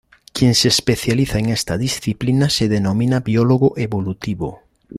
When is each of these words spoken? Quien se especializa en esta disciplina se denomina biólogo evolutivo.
Quien 0.33 0.55
se 0.55 0.67
especializa 0.69 1.37
en 1.37 1.49
esta 1.49 1.77
disciplina 1.77 2.49
se 2.49 2.67
denomina 2.67 3.19
biólogo 3.19 3.77
evolutivo. 3.77 4.63